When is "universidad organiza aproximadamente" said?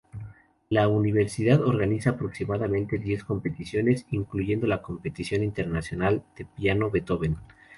0.87-2.97